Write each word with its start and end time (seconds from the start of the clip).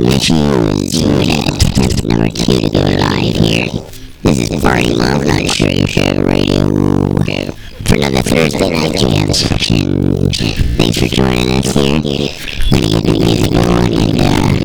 Mitchell's 0.00 0.94
attempt 0.94 2.04
number 2.04 2.28
two 2.28 2.60
to 2.60 2.70
go 2.70 2.80
live 2.80 3.36
here. 3.36 3.66
This 4.22 4.50
is 4.50 4.60
Party 4.60 4.96
Mountain, 4.96 5.46
sure 5.46 5.70
you 5.70 5.86
show 5.86 6.20
radio 6.22 6.68
for 7.84 7.94
another 7.94 8.22
Thursday 8.22 8.70
night 8.70 8.96
jam 8.98 9.32
session. 9.32 10.30
Thanks 10.76 10.98
for 10.98 11.06
joining 11.06 11.48
us 11.50 11.74
here. 11.74 12.00
We're 12.72 12.80
gonna 12.80 12.88
get 12.88 13.04
the 13.04 13.18
music 13.20 13.52
going 13.52 13.94
and 13.94 14.20
uh, 14.20 14.63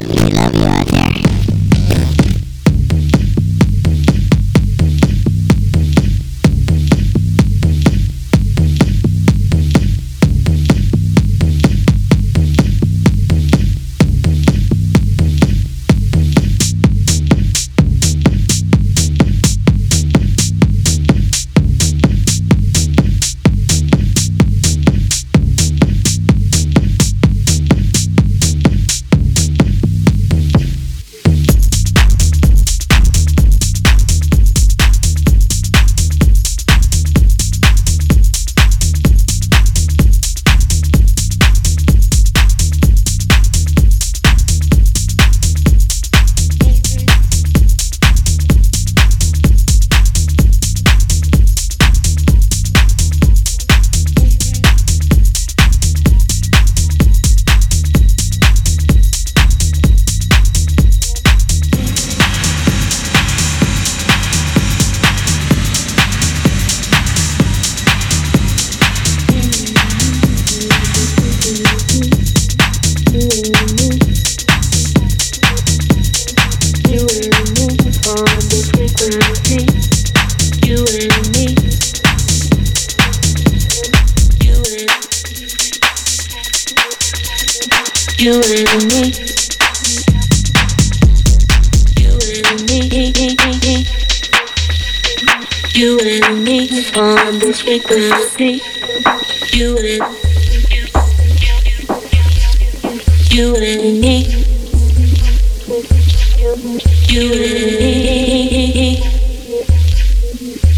you, 106.39 106.55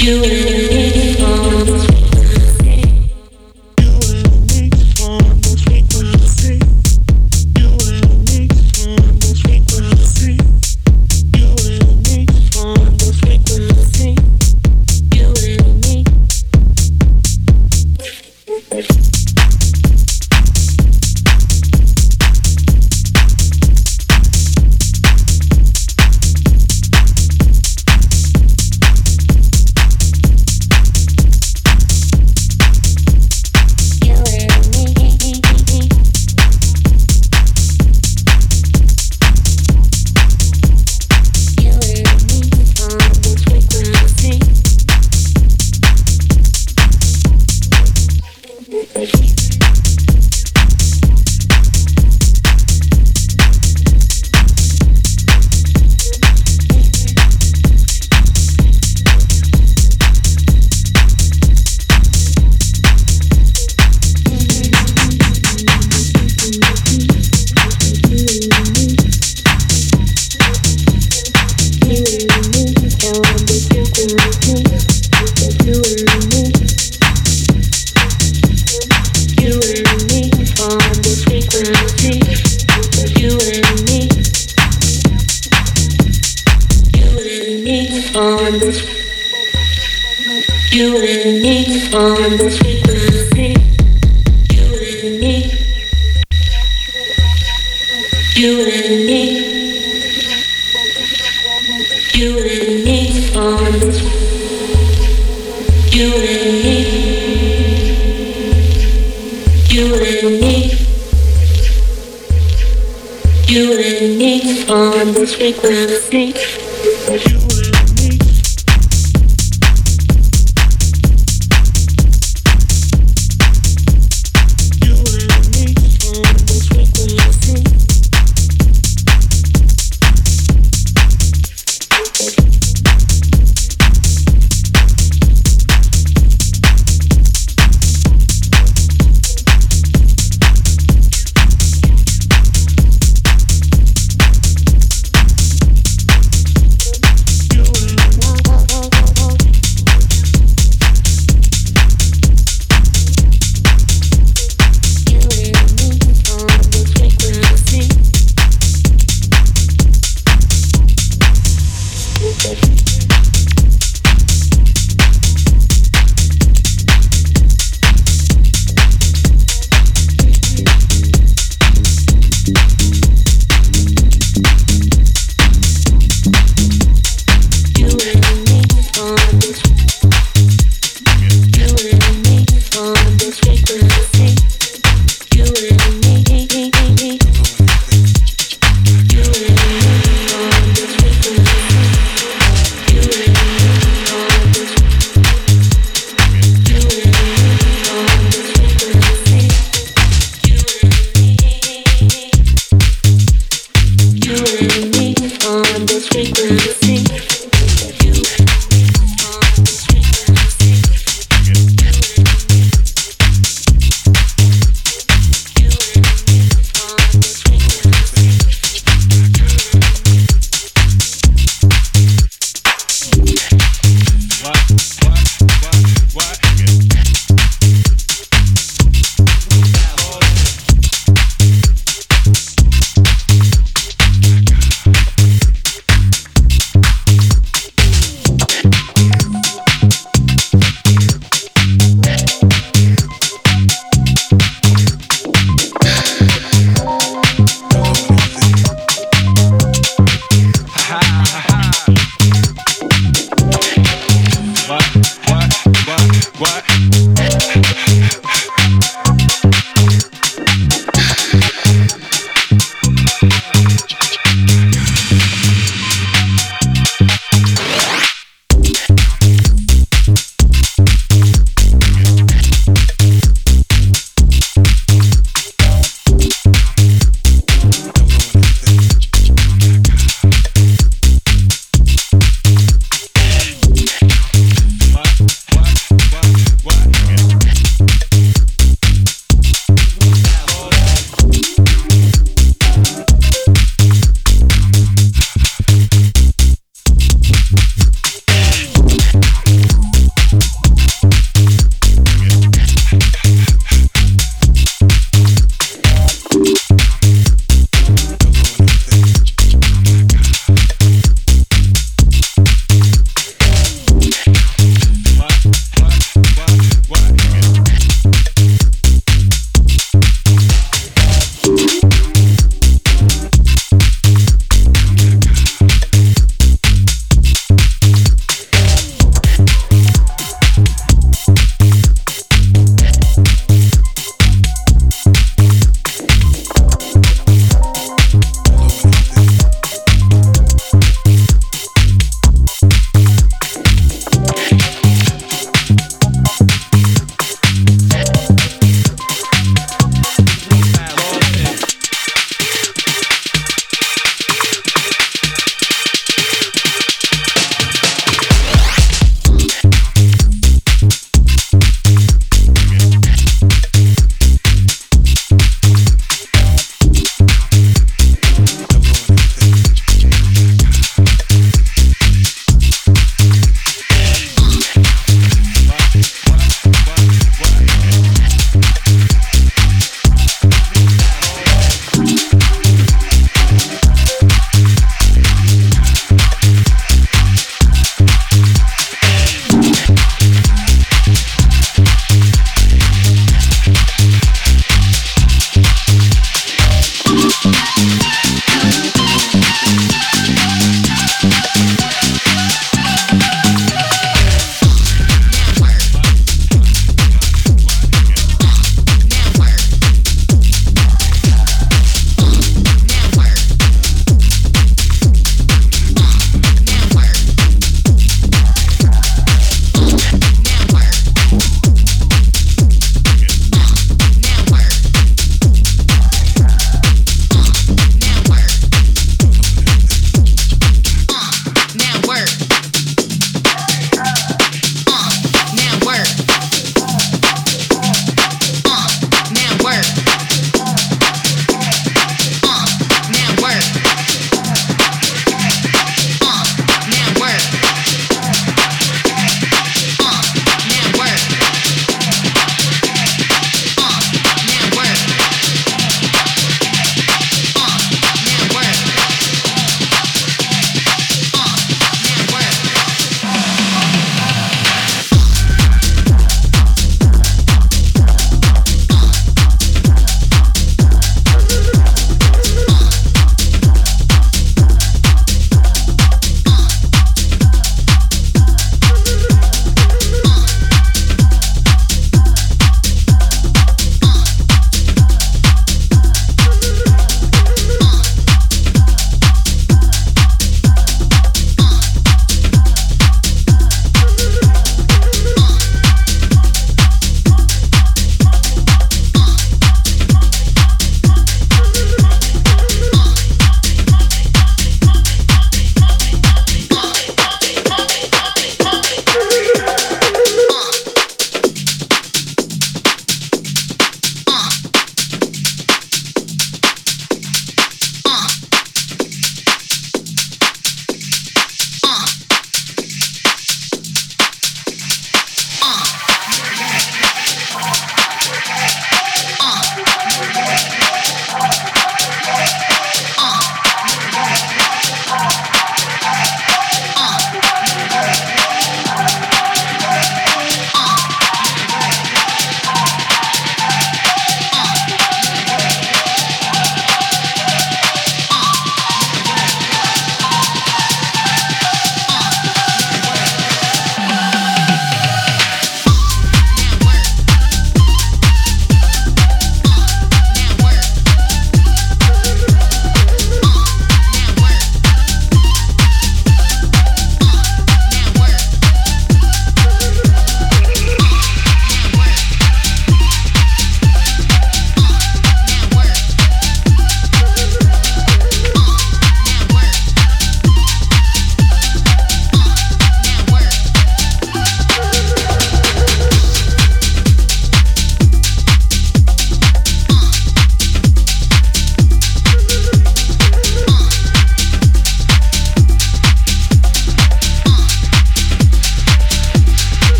you, 0.00 0.22
you. 0.72 0.81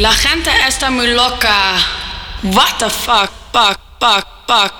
La 0.00 0.12
gente 0.12 0.50
está 0.66 0.90
muy 0.90 1.08
loca. 1.08 1.76
What 2.42 2.78
the 2.78 2.88
fuck? 2.88 3.30
Fuck, 3.52 3.78
fuck, 3.98 4.26
fuck, 4.46 4.79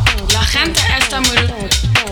La 0.51 0.59
gente 0.59 0.81
está 0.99 1.21
muy 1.21 1.35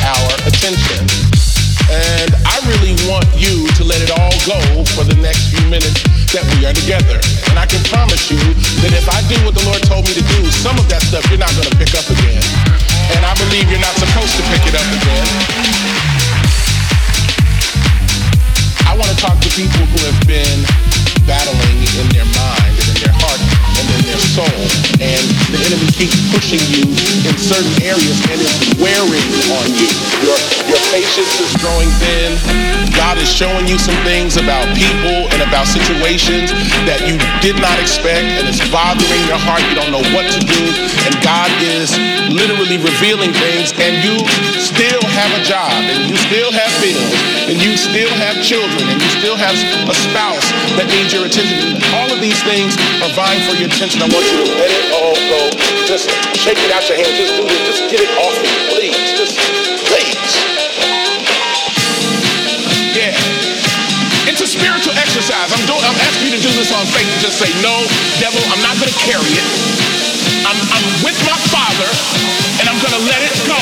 Our 0.00 0.32
attention. 0.48 1.04
And 1.92 2.30
I 2.48 2.56
really 2.64 2.96
want 3.10 3.28
you 3.36 3.68
to 3.76 3.82
let 3.84 4.00
it 4.00 4.08
all 4.14 4.32
go 4.48 4.58
for 4.96 5.04
the 5.04 5.18
next 5.20 5.52
few 5.52 5.64
minutes 5.68 6.00
that 6.32 6.46
we 6.56 6.64
are 6.64 6.72
together. 6.72 7.20
And 7.52 7.60
I 7.60 7.66
can 7.68 7.82
promise 7.92 8.30
you 8.32 8.40
that 8.80 8.92
if 8.96 9.04
I 9.10 9.20
do 9.28 9.36
what 9.44 9.52
the 9.52 9.64
Lord 9.68 9.82
told 9.84 10.08
me 10.08 10.14
to 10.16 10.24
do, 10.24 10.40
some 10.48 10.78
of 10.80 10.88
that 10.88 11.04
stuff 11.04 11.26
you're 11.28 11.42
not 11.42 11.52
going 11.52 11.68
to 11.68 11.76
pick 11.76 11.92
up 11.92 12.06
again. 12.08 12.40
And 13.12 13.22
I 13.26 13.36
believe 13.36 13.68
you're 13.68 13.82
not 13.82 13.96
supposed 13.98 14.34
to 14.40 14.44
pick 14.48 14.64
it 14.64 14.74
up 14.78 14.88
again. 14.88 15.28
I 18.88 18.96
want 18.96 19.10
to 19.12 19.18
talk 19.20 19.36
to 19.40 19.50
people 19.52 19.84
who 19.92 20.00
have 20.08 20.20
been 20.24 20.58
battling 21.28 21.78
in 22.00 22.06
their 22.16 22.28
mind 22.32 22.71
and 23.82 23.90
in 23.98 24.04
their 24.06 24.22
soul. 24.22 24.58
And 25.02 25.24
the 25.50 25.58
enemy 25.66 25.88
keeps 25.94 26.18
pushing 26.30 26.62
you 26.70 26.86
in 27.26 27.34
certain 27.38 27.74
areas 27.82 28.18
and 28.30 28.38
it's 28.38 28.78
wearing 28.78 29.28
on 29.58 29.66
you. 29.74 29.88
Your, 30.22 30.38
your 30.70 30.82
patience 30.94 31.32
is 31.42 31.50
growing 31.58 31.90
thin. 31.98 32.38
God 32.94 33.18
is 33.18 33.26
showing 33.26 33.66
you 33.66 33.78
some 33.78 33.96
things 34.04 34.36
about 34.36 34.68
people 34.76 35.26
and 35.32 35.40
about 35.42 35.66
situations 35.66 36.54
that 36.86 37.02
you 37.02 37.18
did 37.42 37.58
not 37.58 37.74
expect 37.80 38.28
and 38.38 38.46
it's 38.46 38.62
bothering 38.70 39.24
your 39.26 39.40
heart. 39.40 39.64
You 39.66 39.74
don't 39.74 39.90
know 39.90 40.04
what 40.14 40.28
to 40.30 40.40
do. 40.40 40.62
And 41.08 41.12
God 41.24 41.50
is 41.58 41.90
literally 42.30 42.78
revealing 42.78 43.34
things 43.34 43.74
and 43.80 43.98
you 44.04 44.20
still 44.60 45.02
have 45.18 45.30
a 45.34 45.42
job 45.42 45.72
and 45.72 46.06
you 46.06 46.16
still 46.28 46.52
have 46.52 46.70
bills 46.78 47.12
and 47.48 47.56
you 47.58 47.74
still 47.74 48.12
have 48.20 48.38
children 48.44 48.84
and 48.86 49.00
you 49.00 49.10
still 49.18 49.36
have 49.36 49.56
a 49.88 49.96
spouse 49.96 50.46
that 50.78 50.86
needs 50.92 51.10
your 51.10 51.26
attention. 51.26 51.80
All 51.96 52.08
of 52.12 52.20
these 52.20 52.38
things 52.44 52.76
are 53.02 53.12
vying 53.16 53.42
for 53.48 53.56
your 53.56 53.71
attention. 53.72 54.04
I 54.04 54.08
want 54.12 54.24
you 54.28 54.44
to 54.44 54.48
let 54.60 54.68
it 54.68 54.86
all 54.92 55.16
go. 55.16 55.40
Just 55.88 56.10
shake 56.36 56.60
it 56.60 56.70
out 56.72 56.84
your 56.88 57.00
hand. 57.00 57.16
Just 57.16 57.34
do 57.36 57.44
this. 57.48 57.60
Just 57.64 57.82
get 57.88 58.00
it 58.04 58.12
off 58.20 58.36
you, 58.36 58.52
please. 58.68 58.96
Just 59.16 59.34
please. 59.88 60.32
Yeah. 62.92 63.16
It's 64.28 64.40
a 64.40 64.46
spiritual 64.46 64.94
exercise. 64.94 65.50
I'm 65.50 65.64
doing 65.66 65.82
I'm 65.82 65.98
asking 65.98 66.30
you 66.30 66.32
to 66.36 66.42
do 66.42 66.52
this 66.54 66.70
on 66.70 66.84
faith 66.92 67.08
and 67.08 67.20
just 67.20 67.40
say, 67.40 67.50
no, 67.64 67.74
devil, 68.22 68.40
I'm 68.52 68.62
not 68.62 68.76
gonna 68.78 68.94
carry 69.02 69.32
it. 69.34 69.48
I'm 70.46 70.58
I'm 70.70 70.86
with 71.02 71.18
my 71.26 71.38
father 71.50 71.90
and 72.60 72.68
I'm 72.68 72.78
gonna 72.78 73.02
let 73.08 73.20
it 73.24 73.34
go. 73.48 73.58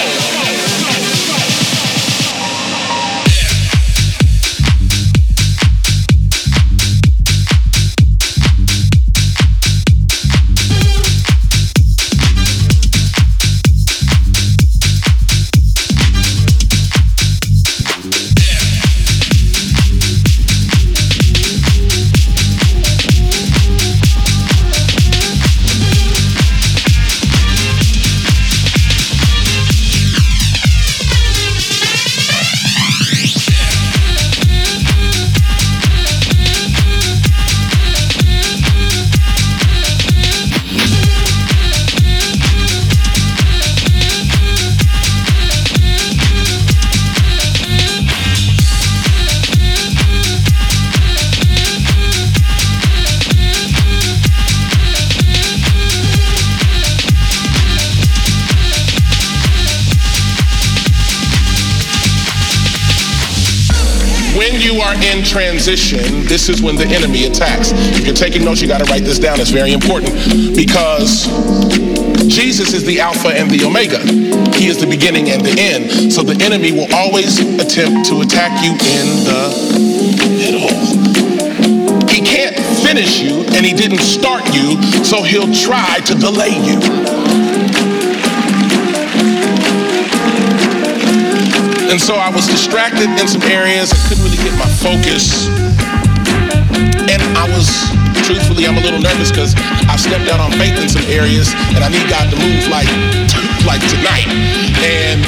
When 64.40 64.58
you 64.58 64.80
are 64.80 64.94
in 65.04 65.22
transition, 65.22 66.24
this 66.24 66.48
is 66.48 66.62
when 66.62 66.74
the 66.74 66.86
enemy 66.86 67.26
attacks. 67.26 67.72
If 67.74 68.06
you're 68.06 68.16
taking 68.16 68.42
notes, 68.42 68.62
you 68.62 68.68
got 68.68 68.78
to 68.78 68.90
write 68.90 69.04
this 69.04 69.18
down. 69.18 69.38
It's 69.38 69.50
very 69.50 69.74
important 69.74 70.14
because 70.56 71.26
Jesus 72.26 72.72
is 72.72 72.82
the 72.86 73.00
Alpha 73.00 73.28
and 73.28 73.50
the 73.50 73.62
Omega. 73.66 74.00
He 74.56 74.68
is 74.68 74.80
the 74.80 74.86
beginning 74.86 75.28
and 75.28 75.44
the 75.44 75.54
end. 75.60 76.10
So 76.10 76.22
the 76.22 76.42
enemy 76.42 76.72
will 76.72 76.88
always 76.94 77.38
attempt 77.60 78.08
to 78.08 78.22
attack 78.22 78.64
you 78.64 78.72
in 78.72 79.06
the 79.28 79.42
middle. 80.40 80.72
He 82.08 82.22
can't 82.24 82.56
finish 82.80 83.20
you 83.20 83.44
and 83.52 83.66
he 83.66 83.74
didn't 83.74 84.00
start 84.00 84.46
you, 84.54 84.80
so 85.04 85.22
he'll 85.22 85.52
try 85.52 86.00
to 86.06 86.14
delay 86.14 86.56
you. 86.64 87.49
And 91.90 91.98
so 91.98 92.14
I 92.14 92.30
was 92.30 92.46
distracted 92.46 93.10
in 93.18 93.26
some 93.26 93.42
areas. 93.50 93.90
I 93.90 93.98
couldn't 94.06 94.22
really 94.22 94.38
get 94.38 94.54
my 94.54 94.70
focus. 94.78 95.50
And 97.10 97.18
I 97.34 97.50
was, 97.50 97.66
truthfully, 98.22 98.70
I'm 98.70 98.78
a 98.78 98.84
little 98.86 99.02
nervous 99.02 99.34
because 99.34 99.58
I've 99.90 99.98
stepped 99.98 100.30
out 100.30 100.38
on 100.38 100.54
faith 100.54 100.78
in 100.78 100.86
some 100.86 101.02
areas 101.10 101.50
and 101.74 101.82
I 101.82 101.90
need 101.90 102.06
God 102.06 102.30
to 102.30 102.38
move 102.38 102.62
like, 102.70 102.86
like 103.66 103.82
tonight. 103.90 104.30
And 104.86 105.18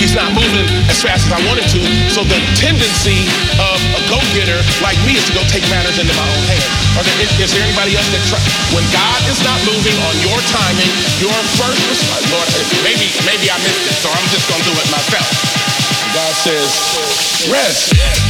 he's 0.00 0.16
not 0.16 0.32
moving 0.32 0.64
as 0.88 1.04
fast 1.04 1.28
as 1.28 1.36
I 1.36 1.40
wanted 1.44 1.68
to. 1.68 1.80
So 2.16 2.24
the 2.24 2.40
tendency 2.56 3.28
of 3.60 3.76
a 3.92 4.00
go-getter 4.08 4.56
like 4.80 4.96
me 5.04 5.20
is 5.20 5.24
to 5.28 5.36
go 5.36 5.44
take 5.52 5.68
matters 5.68 6.00
into 6.00 6.16
my 6.16 6.24
own 6.24 6.44
hands. 6.48 6.64
Are 6.96 7.04
there, 7.04 7.18
is, 7.20 7.28
is 7.44 7.52
there 7.52 7.60
anybody 7.60 7.92
else 7.92 8.08
that 8.08 8.24
try, 8.32 8.40
when 8.72 8.88
God 8.88 9.20
is 9.28 9.36
not 9.44 9.60
moving 9.68 10.00
on 10.08 10.14
your 10.24 10.40
timing, 10.48 10.90
your 11.20 11.36
first 11.60 11.82
response, 11.92 12.24
Lord, 12.32 12.48
maybe 12.80 13.12
maybe 13.28 13.52
I 13.52 13.60
missed 13.60 13.84
it, 13.84 13.96
so 14.00 14.08
I'm 14.08 14.28
just 14.32 14.48
gonna 14.48 14.64
do 14.64 14.72
it 14.72 14.88
myself. 14.88 15.57
God 16.14 16.34
says, 16.34 17.48
rest. 17.50 18.27